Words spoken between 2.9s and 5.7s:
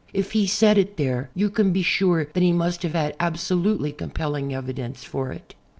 had absolutely compelling evidence for it.